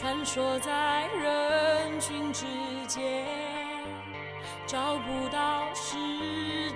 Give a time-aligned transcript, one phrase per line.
[0.00, 2.46] 穿梭在人群之
[2.86, 3.26] 间，
[4.64, 5.96] 找不到适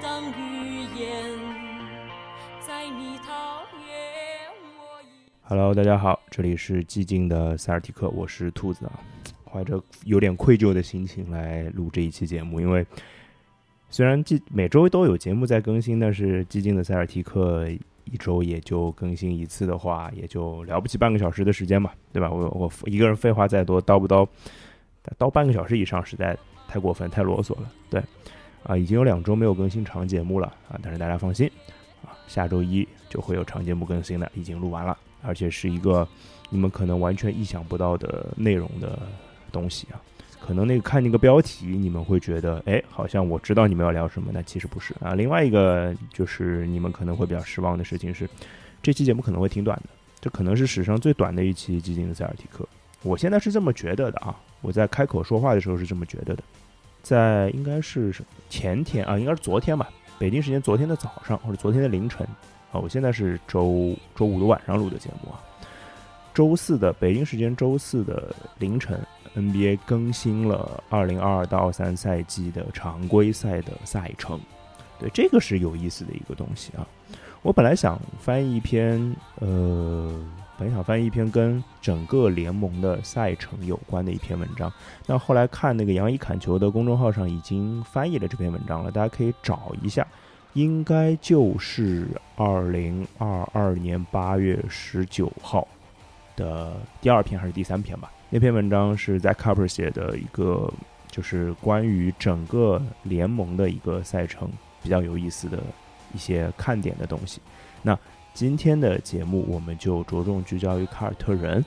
[0.02, 1.30] 当语言，
[2.58, 5.00] 在你讨厌我
[5.42, 8.98] Hello，大家好，这里是寂静的塞尔提克，我是兔子啊，
[9.48, 12.84] 怀着有点愧疚的心情来录这一期节目，因为
[13.88, 17.68] 虽然寂每周都有节目在更新，但是寂静的塞尔提克
[18.04, 22.30] 一周也就更新一次的话，也就了不起半个小时的时间嘛，对吧？
[22.30, 24.26] 我我一个人废话再多，叨不叨，
[25.18, 26.36] 叨半个小时以上实在
[26.68, 28.02] 太过分，太啰嗦了，对，
[28.64, 31.50] 啊，已经有两周没有更新长节目了啊，但是大家放心
[32.04, 34.96] 啊，下周一就会有长节目更新的，已经录完了。
[35.24, 36.06] 而且是一个
[36.50, 38.98] 你们可能完全意想不到的内容的
[39.52, 40.02] 东西啊。
[40.44, 45.14] 可能那个看那个标题，你们会觉得，哎，好像我知道你们要聊什么，但其实不是啊。
[45.14, 48.28] 另外一个就是你们可能会比较失望的事情是，
[48.82, 52.66] 这期节目可能会挺短的，这可能是史上最短的一期基金的塞尔提克。
[53.04, 56.42] 我现在是这么觉得的啊，我在开口说话的时候是这么觉得的。
[57.02, 58.12] 在应该是
[58.50, 62.26] 前天啊，应该是昨天吧，北京时间昨天的早上或者昨天的凌晨。
[62.72, 65.38] 啊，我现在是周周五的晚上录的节目啊。
[66.34, 68.98] 周四的北京时间周四的凌晨
[69.36, 74.40] ，NBA 更新了二零二二到二三赛季的常规赛的赛程。
[74.98, 76.86] 对，这个是有意思的一个东西啊。
[77.42, 80.24] 我本来想翻译一篇，呃，
[80.56, 84.72] 本想翻译一篇跟整个联盟的赛程有关的一篇文章。
[85.06, 90.06] 那后来看那个杨一侃球的公众号上已经翻译了这篇文章了，大家可以找一下。
[90.54, 95.66] 应该就是二零二二年八月十九号
[96.36, 98.12] 的第二篇还是第三篇吧？
[98.34, 100.72] 那篇文章是在 Cover 写的一个，
[101.10, 104.50] 就是关于整个联盟的一个赛程
[104.82, 105.62] 比较有意思的
[106.14, 107.42] 一些看点的东西。
[107.82, 107.96] 那
[108.32, 111.62] 今天的节目我们就着重聚焦于凯尔特人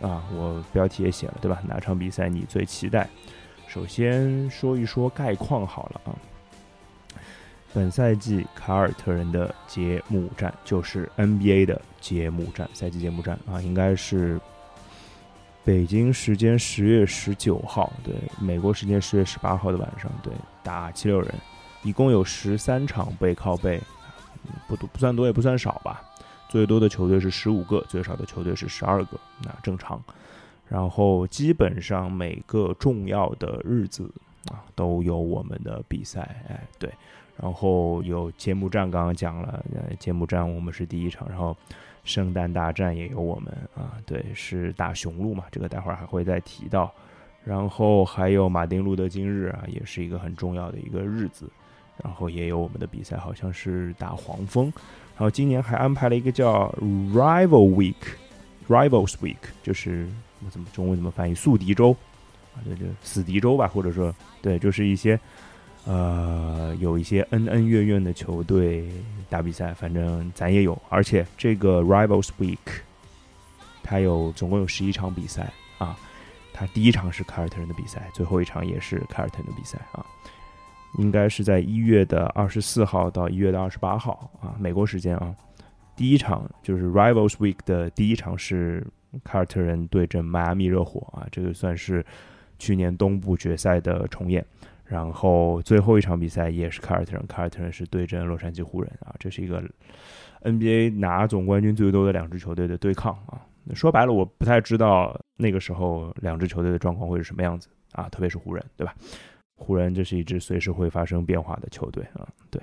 [0.00, 1.60] 啊，我标题也写了对吧？
[1.66, 3.08] 哪场比赛你最期待？
[3.66, 6.14] 首先说一说概况好了啊。
[7.74, 14.40] 本赛季凯尔特人的揭幕战就是 NBA 的揭幕战，赛季揭幕战啊，应该是
[15.62, 20.32] 北京时间十月十九号，对，美国时间十月十八号的晚上，对，
[20.62, 21.32] 打七六人，
[21.82, 23.80] 一共有十三场背靠背，
[24.66, 26.02] 不多不算多也不算少吧，
[26.48, 30.02] 最多的球队是十五个，最少的球队是十二个，那正常。
[30.66, 34.10] 然后基本上每个重要的日子
[34.50, 36.90] 啊，都有我们的比赛，哎，对。
[37.42, 41.56] 然后有揭幕战，刚刚讲了，呃，揭幕战我们是第一场，然后
[42.04, 46.92] 圣诞大战也有我们啊，对，是打雄鹿嘛，这个待会儿还会再提到。
[47.42, 51.50] 然后还有马丁路德金日啊，也是一个很重要的一个日子，
[52.04, 54.66] 然后也有我们的比赛，好像是打黄蜂。
[55.16, 60.06] 然后今年还安排了一个叫 Rival Week，Rivals Week，就是
[60.50, 61.34] 怎么中文怎么翻译？
[61.34, 61.96] 宿敌周
[62.54, 65.18] 啊，这就死敌周吧，或者说对，就是一些。
[65.90, 68.88] 呃，有一些恩恩怨怨的球队
[69.28, 70.80] 打比赛，反正咱也有。
[70.88, 72.58] 而且这个 Rivals Week，
[73.82, 75.98] 它有总共有十一场比赛啊。
[76.52, 80.06] 它第一场是凯尔特人的比赛，最后一场也是凯尔特人的比赛啊。
[80.98, 85.34] 应该是在一月的二十四号到一月的二十八号啊，美国时间啊。
[85.96, 88.86] 第一场就是 Rivals Week 的第一场是
[89.24, 92.06] 凯尔特人对阵迈阿密热火啊，这个算是
[92.60, 94.46] 去年东部决赛的重演。
[94.90, 99.62] 然后最后一场比赛也是凯尔特人，凯尔特人是对阵洛杉矶湖人啊，这是一个
[100.42, 103.40] NBA 拿总冠军最多的两支球队的对抗啊。
[103.72, 108.92] 说白了，我不太知道那个时候两支球队的状况会是什么样子啊，特别是湖人，对吧？
[109.54, 112.26] 湖人这是一支随时会发生变化的球队啊。
[112.50, 112.60] 对，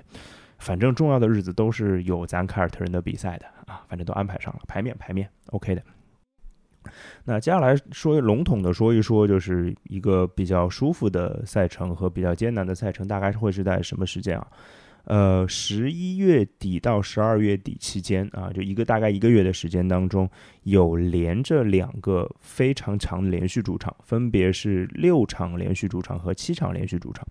[0.58, 5.82] 反正重要的日子都是有咱凯尔特人的比赛的啊，反正都安排上了，排面排面 OK 的。
[7.26, 14.48] 那接下来说笼统的说一说，就是一个比较舒服的赛程和比较艰难的赛程，大概是会是在什么时间啊？
[15.06, 20.30] 呃，十一月底到十二月底期间啊，就一个大概一个月的时间当中，
[20.64, 27.26] 有连着两个非常长的连续主场，分别是六场连续主场和七场连续主场。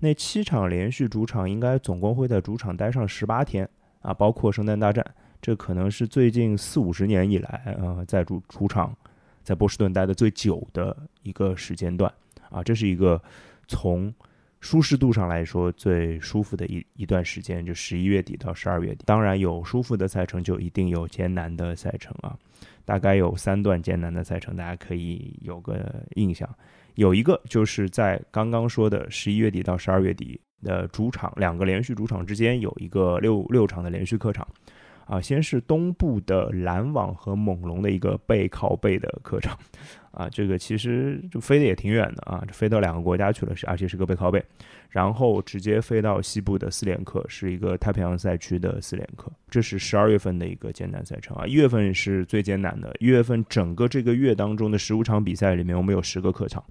[0.00, 3.68] 那七场连续主场应该总共会在主场待上十八天
[4.00, 5.04] 啊，包括圣诞大战。
[5.40, 8.92] 这可能是最近四五十年以来，呃，在主主场
[9.42, 12.12] 在波士顿待的最久的一个时间段
[12.50, 13.20] 啊，这是一个
[13.66, 14.12] 从
[14.60, 19.02] 舒适度上来说最舒服的一一段时间，就十一月底到十二月底。
[19.04, 22.38] 当然，有舒服的赛程，就一定有艰难的赛程啊。
[22.84, 26.48] 大概有三段艰难的赛程，大家可以有个印象。
[26.94, 34.46] 有一个就是在刚刚说的十一月底到十二月底的主场两个连续主场之间，有一个六六场的连续客场。
[35.06, 39.58] 啊，先是东部的篮网和猛龙的一个背靠背的客场，
[40.10, 44.42] 啊，这个其实就飞的也挺远的啊，飞到两个国家去了，是而且是个背靠背，
[44.88, 56.62] 然后直接飞到西部的四连客，是一个太平洋赛区的四连客，这是十二月份的一个艰难赛程啊，一月份是最艰难的，一月份整个这个月当中的十五场比赛里面，我们有十个客场，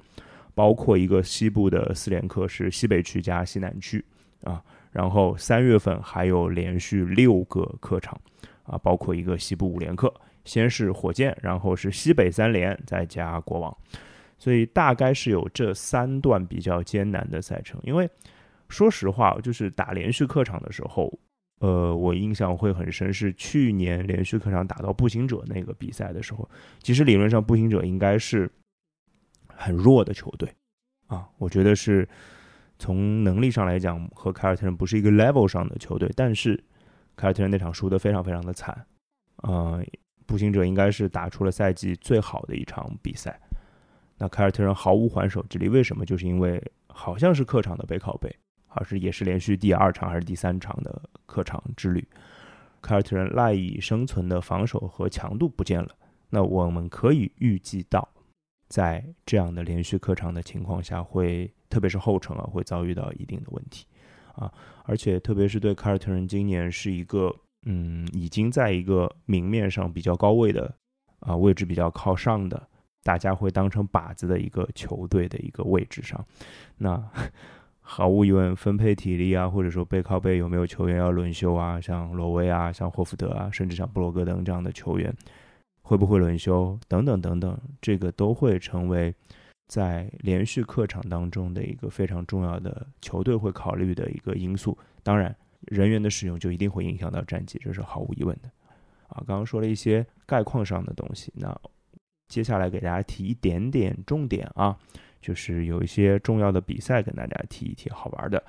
[0.56, 4.04] 包括一个西部的四连客是西北区加西南区
[4.44, 4.64] 啊。
[4.92, 8.20] 然后三月份还有连续六个客场，
[8.64, 13.78] 啊，包括一个西部五连客，先是火箭，然后是西北三连，再加国王，
[14.38, 17.80] 所以大概是有这三段比较艰难的赛程。
[17.84, 18.10] 因为
[18.68, 21.18] 说实话，就是打连续客场的时候，
[21.62, 26.46] 呃，我印象会很深，是去年连续客场打到步行者那个比赛的时候，
[26.84, 28.52] 其实理论上步行者应该是
[29.48, 30.54] 很弱的球队，
[31.08, 32.06] 啊，我觉得是。
[32.82, 36.60] 从能力上来讲，和凯尔特人不是一个 level 上的球队，但是
[37.16, 38.76] 凯尔特人那场输得非常非常的惨，
[39.44, 39.86] 呃，
[40.26, 43.40] 步行者应该是打出了赛季最好的一场比赛，
[44.18, 46.04] 那凯尔特人毫无还手之力，为什么？
[46.04, 48.36] 就是因为好像是客场的背靠背，
[48.68, 52.04] 还是也是连续第二场还是第三场的客场之旅，
[52.82, 55.90] 凯尔特人赖以生存的防守和强度不见了，
[56.32, 58.10] 那我们可以预计到。
[58.72, 63.86] 在这样的连续客场的情况下，会特别是后程啊，会遭遇到一定的问题
[64.34, 64.50] 啊，
[64.86, 67.36] 而且特别是对凯尔特人今年是一个
[67.66, 70.74] 嗯，已经在一个明面上比较高位的
[71.20, 72.66] 啊位置比较靠上的，
[73.04, 76.26] 大家会当成靶子的一个球队的一个位置上，
[76.78, 77.04] 那
[77.84, 85.14] 毫无疑问，分配体力啊，或者说背靠背有没有球员要轮休啊，像罗威啊，像霍福德啊，甚至像布罗格登这样的球员。
[85.92, 89.14] 会不会轮休等等等等，这个都会成为
[89.68, 94.78] 在连续客场当中的一个非常重要的球队会考虑的一个因素。
[95.04, 95.36] 当然，
[95.68, 98.50] 人员的使用就一定会影响到战绩，这是毫无疑问的。
[99.10, 101.54] 啊，刚刚说了一些概况上的东西，那
[102.30, 104.78] 接下来给大家提一点点重点啊，
[105.22, 108.42] 就是有一些重要的比赛跟大家提一提好玩的。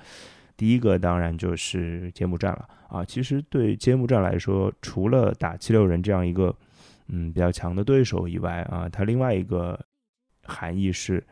[0.55, 6.55] 第一个当然就是揭幕战了啊，其实对揭幕战来说，除了打七六人这样一个。
[7.07, 9.79] 嗯，比较强的对手以外啊，它另外一个
[10.43, 11.25] 含义是，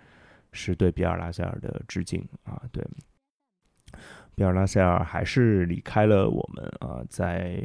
[0.51, 2.61] 是对比尔拉塞尔的致敬啊。
[2.71, 2.85] 对，
[4.35, 7.61] 比尔拉塞尔还是离开了我们啊，在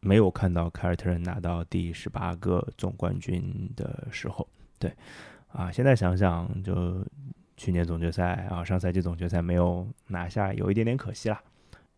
[0.00, 4.48] 没有看到凯尔特人拿到第十八个总冠军的时候，
[4.78, 4.92] 对，
[5.48, 7.04] 啊，现在想想，就
[7.56, 11.40] 去年总决赛啊，上赛季总决赛没有拿下，有一点点可惜了。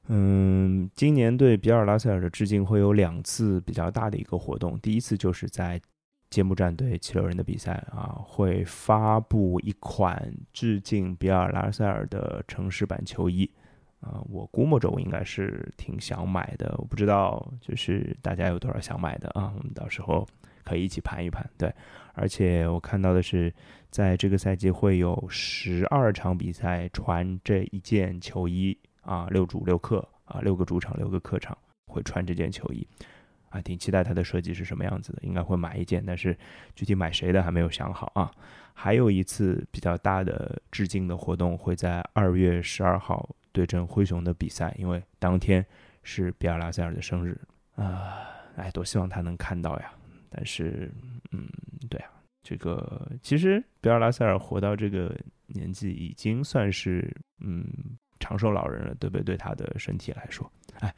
[0.08, 4.78] 嗯，今年对比尔拉塞尔的致敬会有两次比较大的一个活动。
[4.80, 5.80] 第一次就是在
[6.30, 13.50] 揭幕战对七六人的比赛啊，会发布一款致敬比尔拉塞尔的城市版球衣
[14.00, 14.22] 啊。
[14.28, 19.52] 我估摸着我应该是挺想买的，我不知道就是大家有多少想买的啊？
[19.56, 20.24] 我们到时候
[20.64, 21.48] 可以一起盘一盘。
[21.58, 21.72] 对，
[22.14, 23.52] 而且我看到的是，
[23.90, 28.78] 在这个赛季会有十二场比赛穿这一件球衣。
[29.06, 31.56] 啊，六主六客啊，六个主场，六个客场
[31.86, 32.84] 会穿这件球衣，
[33.50, 36.36] 啊，挺期待它的设计是什么样子的，应该会买一件，但是
[36.74, 38.32] 具体买谁的还没有想好啊。
[38.74, 45.64] 还有一次比较大的致敬的活动会在二月十二号对阵灰熊的比赛，因为当天
[46.02, 47.40] 是比尔拉塞尔的生日
[47.76, 48.26] 啊，
[48.56, 49.92] 哎，多希望他能看到呀。
[50.28, 50.92] 但是，
[51.30, 51.48] 嗯，
[51.88, 52.10] 对啊，
[52.42, 55.16] 这个其实比尔拉塞尔活到这个
[55.46, 57.64] 年纪已经算是，嗯。
[58.26, 59.22] 长寿老人了，对不对？
[59.22, 60.92] 对他的身体来说，哎，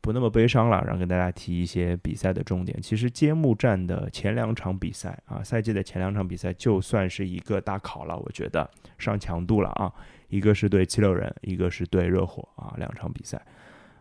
[0.00, 0.82] 不那么悲伤了。
[0.82, 2.82] 然后跟大家提一些比赛的重点。
[2.82, 9.92] 其实揭幕战的前两场比赛啊，赛季的前两场比赛就算是一个大考了，我觉得上强度了啊。
[10.28, 13.40] 一个是对七六人，一个是对热火啊，两场比赛。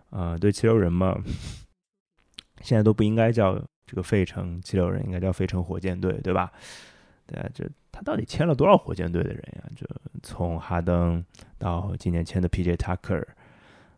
[0.09, 1.21] 呃，对七六人嘛，
[2.61, 6.51] 现在都不应该叫这个费城七六人，应该叫费城火箭队，对吧？
[7.31, 9.63] 对啊，这他到底签了多少火箭队的人呀？
[9.73, 9.87] 就
[10.21, 11.23] 从哈登
[11.57, 12.75] 到今年签的 P.J.
[12.75, 13.23] Tucker，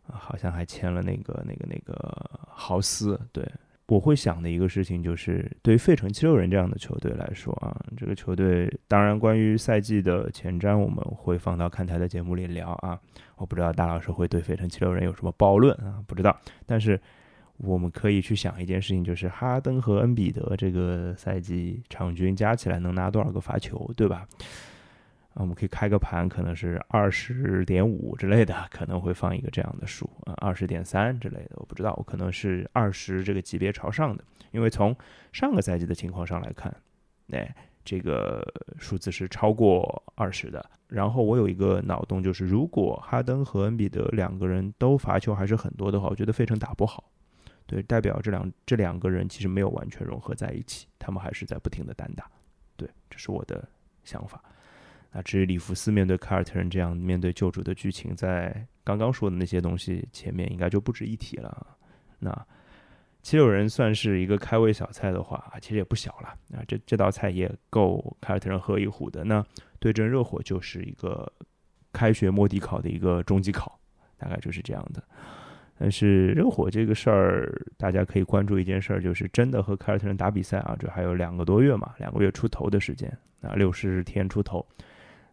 [0.04, 3.20] 好像还签了那个那个那个豪斯。
[3.32, 3.44] 对，
[3.86, 13.00] 我会想的一个事情就是，对于费城七六人这样的球队来说啊，这个球队当然关于赛季的前瞻我们会放到看台的节目里聊啊。
[13.36, 16.00] 我不知道大老师会对费城七六人有什么暴论啊？
[16.06, 17.00] 不知道，但是。
[17.58, 24.26] 我们可以去想一件事情，就是哈登和恩比德这个赛季场均加起来能拿多少个罚球，对吧？
[25.34, 34.94] 啊，我们可以开个盘，可能是二十点五之类的，可能会放一个这样的数啊，二十点三之类的，我不知道，我可能是二十这个级别朝上的，因为从
[35.32, 36.72] 上个赛季的情况上来看，
[37.30, 37.52] 哎，
[37.84, 38.46] 这个
[38.78, 40.64] 数字是超过二十的。
[40.86, 47.02] 然后我有一个脑洞，就是如果哈登和恩比德两个人都罚球还是很多的话，我觉得费城打不好。
[47.66, 52.30] 对，代表这两这两个人其实没有完全融合在一起，他们还是在不停的单打。
[52.76, 53.66] 对，这是我的
[54.04, 54.42] 想法。
[55.10, 61.76] 那至于里弗斯面对凯尔特人这样面对救主的剧情，在刚刚说的那些东西前面应该就不值一提了。
[62.18, 62.46] 那
[63.22, 66.36] 七六人算是一个开胃小菜的话，其实也不小了。
[66.48, 69.24] 那，这这道菜也够凯尔特人喝一壶的。
[69.24, 69.42] 那
[69.78, 71.32] 对阵热火就是一个
[71.92, 73.80] 开学摸底考的一个终极考，
[74.18, 75.02] 大概就是这样的。
[75.78, 84.64] 但是热火这个事儿，大家可以关注一件事儿，就是真的和凯尔特人打比赛啊，这还有两个多月嘛，两个月出头的时间啊，六十天出头。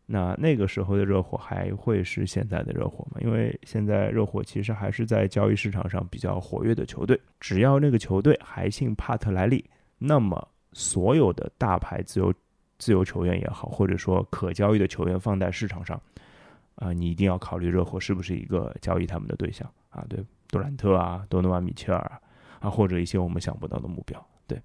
[0.08, 3.22] 那那个时候的热火还会是现在的热火吗？
[3.22, 7.18] 因为现在热火其实还是在交易市场上比较活跃的球队。
[7.40, 9.64] 只要那个球队还姓帕特莱利，
[9.98, 12.34] 那么所有的大牌自由
[12.78, 16.02] 自由球员也好，或者说可交易的球员放在市场上，
[16.82, 20.06] 啊，你一定要考虑热火是不是一个交易他们的对象啊？
[20.10, 22.22] 对，杜兰特啊，多诺万米切尔
[22.60, 24.22] 啊，或者一些我们想不到的目标。
[24.48, 24.62] 对，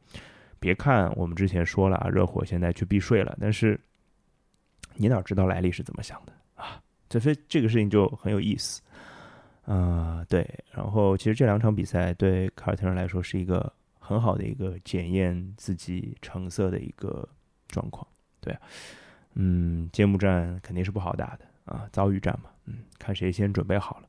[0.58, 3.78] 别看我们之前说了啊，热火现在去避税了，但是。
[4.99, 6.80] 你哪知道莱利是怎么想的啊？
[7.06, 8.80] 这非这个事情就很有意思，
[9.66, 10.49] 啊，对。
[10.73, 17.28] 然后其实这两场比赛对凯尔特人来说是一个很好的一个检验自己成色的一个
[17.68, 18.08] 状况，
[18.40, 18.56] 对。
[19.35, 24.08] 嗯，揭幕战肯定是不好打的啊，遭遇战嘛，嗯，看谁先准备好了。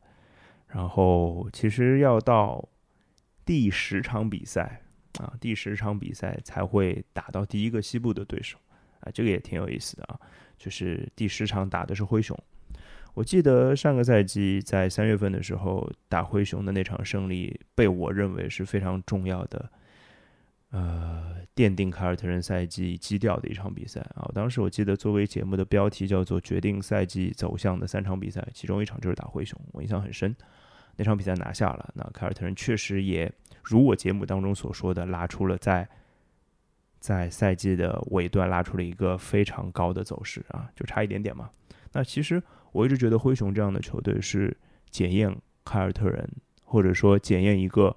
[0.67, 2.67] 然后其实要到
[3.45, 4.81] 第十场比赛
[5.19, 8.57] 啊，第十场比赛才会打到第一个西部的对手
[8.99, 10.19] 啊，这个也挺有意思的啊。
[10.57, 12.37] 就是第十场打的是灰熊，
[13.13, 19.71] 我记得上个赛季在三月份的时候打灰熊的那场胜利，被我认为是非常重要的，
[20.71, 24.29] 呃，奠定凯尔特人赛季基调的一场比赛啊。
[24.33, 30.35] 当时我记得作为节目的标题叫做“决定赛季走向的三场比赛”，其中一场就是打灰熊，我印象很深。
[30.95, 33.31] 那场比赛拿下了，那凯尔特人确实也
[33.63, 35.87] 如我节目当中所说的，拉出了在。
[36.99, 41.47] 在赛季的尾段拉出了一个非常高的走势啊，就差一点点嘛。
[41.93, 44.57] 那其实我一直觉得灰熊这样的球队是
[44.89, 45.33] 检验
[45.63, 46.27] 凯尔特人，
[46.63, 47.95] 或者说检验一个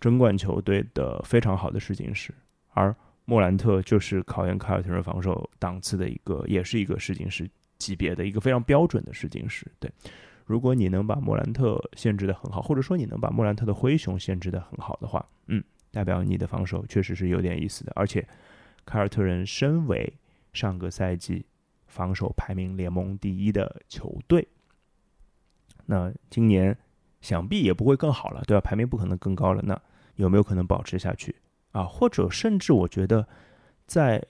[0.00, 2.32] 争冠球队的非常好的试金石。
[2.70, 9.66] 而莫兰特就是考验凯尔特人防守档次的一个，也是一个试金石级别的一个非常标准的试金石。
[9.78, 9.90] 对，
[10.44, 15.62] 如果你能把莫兰特限制的很好，或者说你能把莫兰特的灰熊限制的很好的话，嗯。
[15.92, 18.24] 代表你的防守确实是有点意思的，而且
[18.84, 20.08] 凯尔特人身为
[20.52, 21.44] 上个赛季
[21.88, 24.46] 防守排名联盟第一的球队，
[25.86, 26.78] 那今年
[27.20, 28.60] 想必也不会更好了，对吧？
[28.60, 29.74] 排名不可能更高了，那
[30.20, 31.34] 有没有可能保持下去
[31.72, 31.84] 啊？
[31.84, 33.26] 或者甚至我觉得，
[33.86, 34.24] 在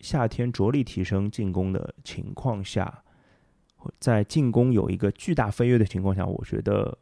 [0.00, 3.02] 夏天着力提升进攻的情况下，
[3.98, 6.96] 在进攻有一个巨大飞跃的情况下，我觉得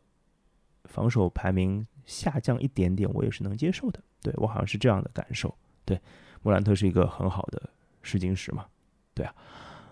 [0.84, 1.86] 防守排名。
[2.04, 4.02] 下降一点点，我也是能接受的。
[4.20, 5.54] 对我好像是这样的感受。
[5.84, 5.98] 对，
[6.42, 7.70] 莫兰特是一个很好的
[8.02, 8.66] 试金石嘛。
[9.14, 9.32] 对啊，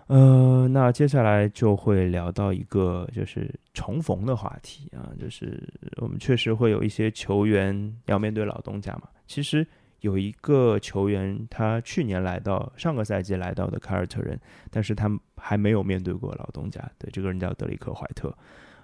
[0.07, 5.61] 呃，那接下来就会聊到一个就是重逢的话题啊，就是
[5.97, 9.03] 我们确实会有一些球员要面对老东家嘛。
[9.25, 9.65] 其实
[10.01, 14.37] 有一个球员，他去年来到上个赛季来到的凯尔特人，
[14.69, 16.81] 但是他还没有面对过老东家。
[16.97, 18.35] 对，这个人叫德里克怀特。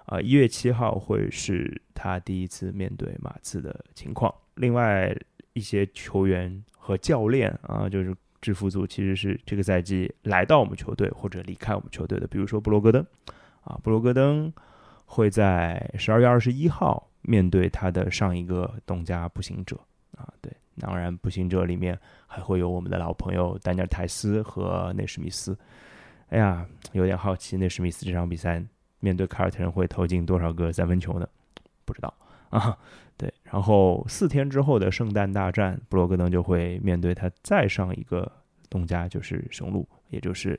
[0.06, 4.34] 啊，一月七号会是他第一次面对马刺的情况。
[4.54, 5.14] 另外
[5.52, 12.26] 一些球员和教练啊，就是制服组，其实是这个赛季来到我们球队或者离开我们球队的。
[12.26, 13.04] 比如说布罗格登，
[13.62, 14.52] 啊，布罗格登
[15.04, 19.78] 会在十二月二十一号面对他的上一个东家步行者。
[20.16, 25.56] 啊，对，当然步行者里面还会有我们的老朋友丹尼尔泰斯和内史密斯。
[26.30, 28.62] 哎呀，有点好奇内史密斯这场比赛。
[29.00, 31.28] 面对凯尔特人会投进多少个三分球呢？
[31.84, 32.12] 不知道
[32.56, 32.78] 啊。
[33.16, 38.30] 对，然后四天之后的圣诞大战，布罗格登就会面对他再上一个
[38.70, 40.58] 东家，就是雄鹿，也就是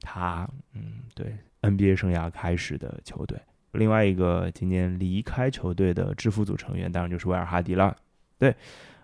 [0.00, 3.38] 他嗯，对 NBA 生涯开始的球队。
[3.72, 7.94] 另外一个今年离开球队的制服组成员，当然就是威尔哈迪了。
[8.38, 8.56] 对，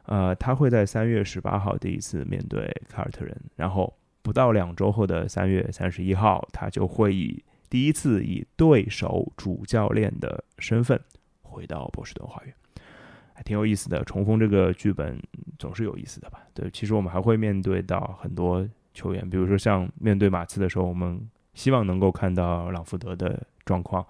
[0.06, 10.98] 呃，他会在三月十八号第一次面对凯尔特人，然后不到两周后的三月三十一号，他就会以第一次以对手主教练的身份
[11.54, 12.52] 回到波士顿花园，
[13.32, 14.02] 还挺有意思的。
[14.04, 15.23] 重逢这个剧本
[15.58, 16.40] 总是有意思的吧？
[16.52, 24.04] 对，其实我们还会面对到很多球员，比如说像面对马刺的时候，我们希望能够看到朗福德的状况，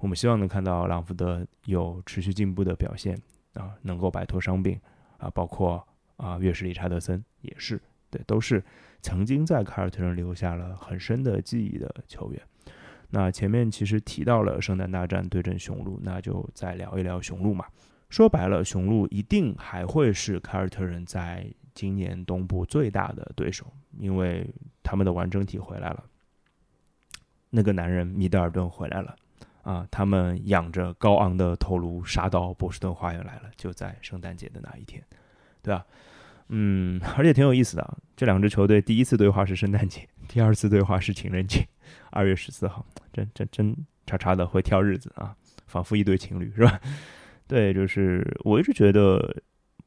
[0.00, 3.16] 我们希望能看到朗福德有持续进步的表现
[3.54, 4.80] 啊，能够摆脱伤病
[5.18, 5.86] 啊，包括
[6.16, 8.62] 啊，乐士理查德森也是，对，都是
[9.00, 12.42] 曾经在凯尔特人留下了很深的记忆的球员。
[13.14, 17.66] 那前面其实提到了圣诞大战对阵雄鹿，那就再聊一聊雄鹿嘛。
[18.08, 23.66] 说白了，雄鹿一定还会是凯尔特人在今年东部最大的对手，
[23.98, 24.46] 因为
[24.82, 26.02] 他们的完整体回来了，
[27.50, 29.14] 那个男人米德尔顿回来了，
[29.62, 35.02] 啊，他们仰着高昂的头颅杀到波士顿花园来了，就在圣诞节的那一天，
[35.60, 35.84] 对吧？
[36.48, 41.66] 嗯，而且挺有意思的，这两支球队第一次对话是圣诞节，第二次对话是情人节，
[42.10, 45.34] 二月十四号，真真真叉叉的会挑日子啊，
[45.66, 46.80] 仿佛一对情侣，是吧？
[47.46, 49.34] 对，就是我一直觉得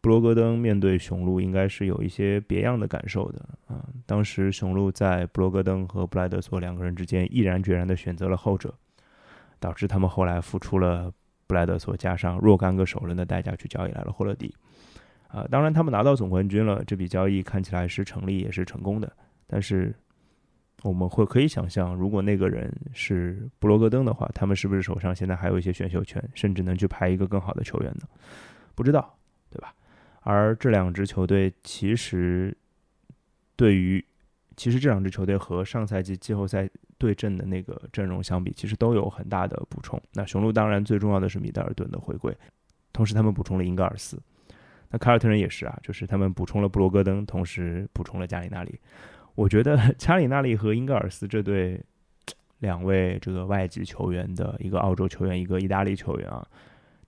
[0.01, 3.83] 布罗格登面对雄鹿应该是有一些别样的感受的啊。
[4.05, 8.73] 当时雄鹿在布罗格登和布莱德索两个人之间毅然决然地选择了后者，
[9.59, 11.11] 导致他们后来付出了
[11.47, 14.53] 布莱德索加上若干个首轮的代价去交易来了霍勒迪
[15.27, 15.47] 啊。
[15.49, 19.11] 当然，他们拿到总冠军了，这笔交易看起来是成立也是成功的，
[19.47, 19.95] 但是。
[20.87, 28.07] 我们会可以想象，如果那个人是布罗格登的话，他们是不是手上现在还有一些选秀权，甚至能去排一个更好的球员呢？
[28.75, 29.17] 不知道，
[29.49, 29.73] 对吧？
[30.21, 32.55] 而这两支球队其实
[33.55, 34.05] 对于，
[34.55, 39.99] 其实这两支球队和上赛季季后赛对阵的那个阵容相比，其实都有很大的补充。
[40.13, 42.31] 那雄鹿当然最重要的是米德尔顿的回归，
[42.93, 44.21] 同时他们补充了英格尔斯。
[44.91, 48.79] 那凯尔特人也是啊，就是他们补充了布罗格登，同时补充了加里纳里。
[49.35, 51.79] 我觉得 加里纳利和英格尔斯这对
[52.59, 56.47] 两位这个外籍球员的一个澳洲球员，一个意大利球员啊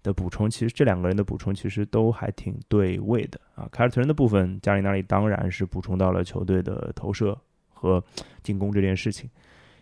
[0.04, 3.68] 的补充，其实这两个人的补充其实都还挺对位的啊。
[3.72, 7.36] 凯尔特人的部分，加里纳利当然是补充到了球队的投射
[7.70, 8.04] 和
[8.44, 9.30] 进攻这件事情。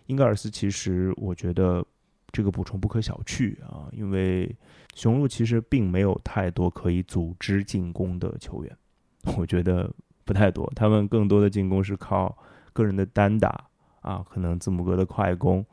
[0.06, 1.84] 英格尔斯其实我觉得
[2.32, 4.56] 这个补充不可小觑啊，因为
[4.94, 8.78] 雄鹿其实并没有太多可以组织进攻的球员，
[9.36, 9.92] 我觉得。
[10.26, 12.36] 不太多，他们更多的进攻是靠
[12.74, 13.64] 个人的单打
[14.02, 15.66] 啊，可能字母哥的快攻，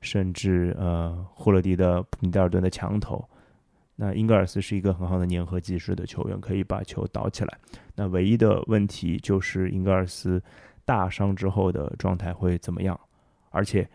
[0.00, 3.24] 甚至呃霍勒迪的米德尔顿的强投。
[3.94, 7.58] 那英格尔斯是一个很好的粘合技术的球员，可以把球倒起来。
[7.94, 10.42] 那唯一的问题就是英格尔斯
[10.84, 12.98] 大伤之后的状态会怎么样？
[13.50, 13.88] 而且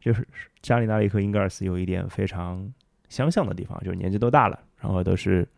[0.00, 0.26] 就是
[0.60, 2.70] 加里纳利和英格尔斯有一点非常
[3.08, 5.48] 相像的地方，就是年纪都大了，然后都是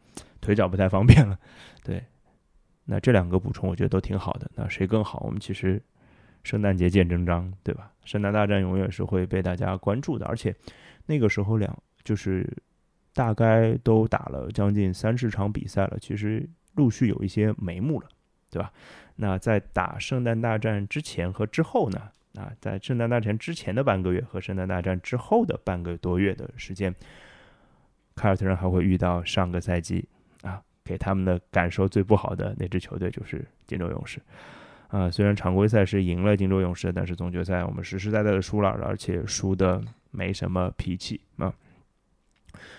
[0.41, 1.39] 腿脚不太方便了，
[1.83, 2.03] 对。
[2.85, 4.51] 那这两个补充，我觉得都挺好的。
[4.55, 5.23] 那谁更好？
[5.27, 5.83] 我们其实
[6.43, 7.91] 圣诞节见真章，对吧？
[8.05, 10.27] 圣诞大战永远是会被大家关注的。
[10.27, 10.55] 而且
[11.07, 12.47] 那个时候两就是
[13.15, 18.09] 大概都打了将近三十场比赛了，其实陆续有一些眉目了，
[18.51, 18.71] 对吧？
[19.17, 22.11] 那在打圣诞大战之前和之后呢？
[22.35, 26.93] 啊，在圣诞大战之前的半个月和圣诞大战之后的半个多月的时间，
[28.17, 30.09] 凯尔特人还会遇到上个赛季
[30.43, 30.61] 啊。
[30.85, 34.21] 给他们的感受最不好的那支球队就是金州勇士，
[34.89, 41.53] 啊，虽然常规赛是赢了金州勇士，但是总决赛我们实实在在的输了，而且输的没什么脾气啊。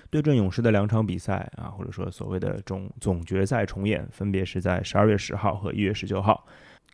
[0.10, 6.46] 对阵勇士的两场比赛啊，或者说所谓的总总决赛重演，分别是在十二月十号和一月十九号，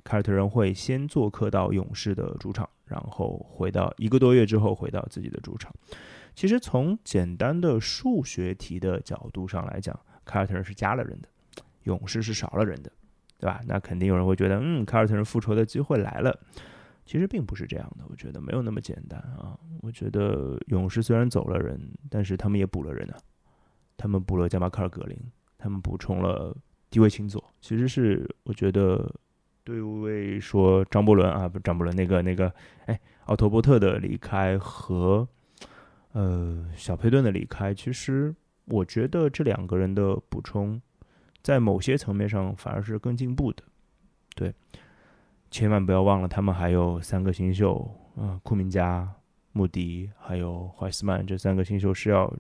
[0.04, 5.72] 凯尔特人会先做客到勇士的主场，然后回到一个多月之后回到自己的主场。
[6.34, 11.30] 其实从简单的数学题的角度上来讲，凯尔特人是加了人的，
[11.84, 12.92] 勇士是少了人的，
[13.40, 13.60] 对吧？
[13.66, 16.40] 那肯定有人会觉得，嗯，凯尔特人复仇的机会来了。
[17.04, 19.58] 其实并不是这样的，我觉得没有那么简单啊。
[19.82, 21.80] 我觉得勇士虽然走了人，
[22.10, 23.18] 但是他们也补了人啊。
[23.98, 25.18] 他们补了加马卡尔格林，
[25.58, 26.56] 他们补充了
[26.90, 27.44] 低位清左。
[27.60, 29.14] 其实是我觉得，
[29.64, 32.54] 对位说张伯伦啊，不张伯伦那个那个，
[32.86, 35.28] 哎，奥托波特的离开和
[36.14, 38.34] 呃小佩顿的离开，其实。
[38.72, 40.82] 我觉得这两个人的补充，
[41.44, 43.62] 在某些层面上反而是更进步的。
[44.34, 44.54] 对，
[45.52, 49.08] 千万不要忘了，他们还有三个新秀，啊，库明加、
[49.52, 52.34] 穆迪还有怀斯曼这三个新秀是要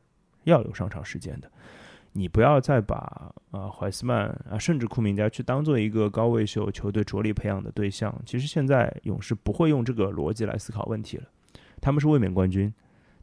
[0.45, 1.51] 要有上场时间的。
[2.13, 8.13] 你不要再把啊怀斯曼啊甚至库明加去当做一个高位秀球队着力培养的对象。
[8.25, 11.23] 其实现在勇士不会用这个逻辑来思考问题了。
[11.79, 12.73] 他们是卫冕冠军，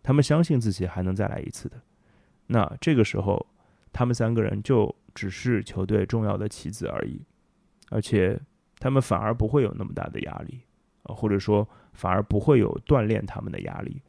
[0.02, 1.76] 他们相信自己还能再来一次的。
[2.48, 3.46] 那这个时候，
[3.92, 7.20] 他们三个人就只是球队重要的棋子而已，
[7.90, 8.40] 而且
[8.78, 10.60] 他们反而不会有那么大的压力，
[11.02, 14.00] 啊，或者说反而不会有锻炼他们的压力，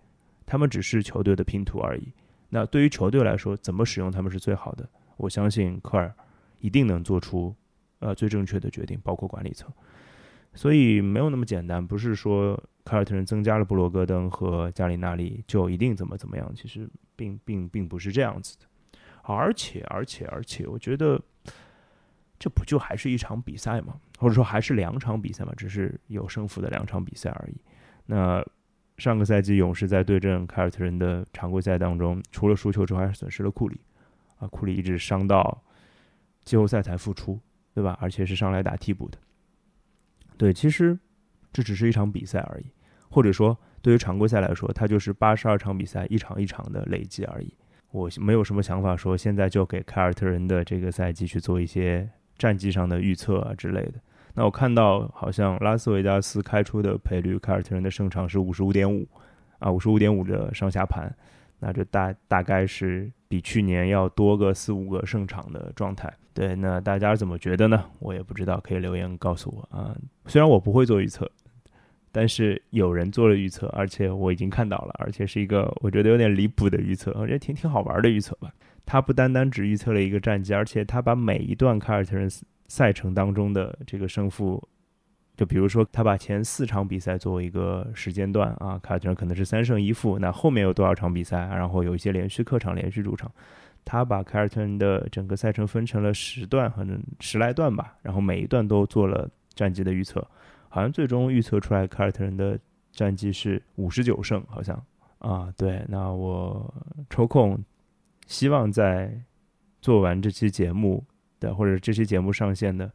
[0.45, 2.11] 他们只是球队的拼图而已。
[2.49, 4.87] 那对于球队来说，怎么使用他们是最好的？
[5.17, 6.11] 我相信科尔
[6.59, 7.53] 一定能做出
[7.99, 9.69] 呃最正确的决定，包括管理层。
[10.53, 16.51] 所以没有那么简单，不是说凯尔特人增加了布罗格登和加里纳利就一定怎么怎么样。
[16.55, 18.65] 其实并并并不是这样子的。
[19.21, 21.21] 而且而且而且，我觉得
[22.39, 23.95] 这不就还是一场比赛吗？
[24.17, 25.53] 或者说还是两场比赛吗？
[25.55, 27.61] 只是有胜负的两场比赛而已。
[28.07, 28.43] 那
[28.97, 33.79] 上个赛季勇士在对阵凯尔特人的常规赛当中，除了输球之外，还损失了库里
[34.39, 35.63] 啊，库里一直伤到
[36.43, 37.39] 季后赛才复出，
[37.75, 37.95] 对吧？
[38.01, 39.17] 而且是上来打替补的。
[40.39, 40.97] 对，其实
[41.51, 42.71] 这只是一场比赛而已，
[43.09, 47.53] 或者说对于常规赛来说，它就是八十二场比赛一场一场的累积而已。
[47.91, 53.95] 我没有什么想法说现在就给凯尔特人的这个赛季去做一些战绩上的预测啊之类的。
[54.33, 59.05] 那我看到好像拉斯维加斯开出的赔率，凯尔特人的胜场是五十五点五，
[59.57, 61.13] 啊，五十五点五的上下盘，
[61.59, 66.11] 那这大大概是比去年要多个四五个胜场的状态。
[66.33, 67.83] 对，那大家怎么觉得呢？
[67.99, 69.95] 我也不知道，可以留言告诉我啊。
[70.25, 71.29] 虽然我不会做预测。
[72.11, 78.51] 但是有人做了预测，而且我已经看到了，而且是一个我觉得有点离谱的预测，我觉得挺挺好玩的预测吧。
[78.83, 82.27] 他不单单只预测了一个战绩，而且他把每一段凯尔特人
[82.67, 84.67] 赛程当中的这个胜负，
[85.39, 93.31] 就比如说他把前四场比赛作为一个时间段啊，凯尔特人可能是三胜一负，那后面有多少场比赛，然后有一些连续客场、连续主场，
[93.85, 100.27] 他把凯尔特人的整个赛程分成了十段，可能十来段吧，然后每一段都做了战绩的预测。
[100.67, 102.59] 好像最终预测出来凯尔特人的
[102.91, 104.75] 战绩是五十九胜，好像
[105.19, 105.85] 啊，对。
[105.87, 106.73] 那我
[107.09, 107.57] 抽空，
[108.27, 109.09] 希望在
[109.81, 111.01] 做完这期节目
[111.39, 112.91] 的或者这期节目上线的，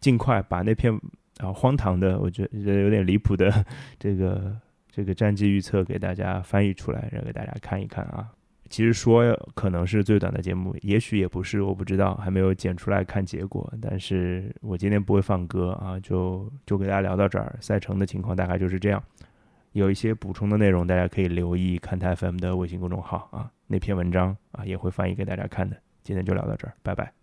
[0.00, 1.00] 尽快把那篇
[1.42, 3.52] 啊荒唐的，我觉得有点离谱的
[3.98, 4.56] 这个
[4.90, 8.28] 这个战绩预测给大家翻译出来，让给大家看一看啊。
[8.70, 9.22] 其实说
[9.54, 13.70] 可能是最短的节目，也许也不是，我不知道，还没有剪出来看结果。
[13.82, 17.54] 但是我今天不会放歌啊，就就给大家聊到这儿。
[17.60, 19.02] 赛程的情况大概就是这样，
[19.72, 25.76] 有一些补充的内容，大家可以留意看台 FM 的微信公众号啊，那篇文章啊也会翻译给大家看的。
[26.02, 27.21] 今天就聊到这儿，拜拜。